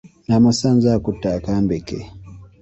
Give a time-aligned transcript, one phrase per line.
[0.27, 1.99] Namusanze akutte akambe ke.